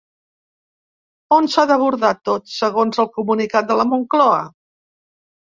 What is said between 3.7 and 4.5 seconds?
de la Moncloa?